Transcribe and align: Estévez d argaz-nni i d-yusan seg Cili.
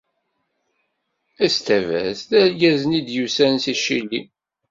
Estévez 1.45 2.19
d 2.29 2.31
argaz-nni 2.41 2.97
i 2.99 3.01
d-yusan 3.07 3.55
seg 3.63 3.77
Cili. 3.83 4.21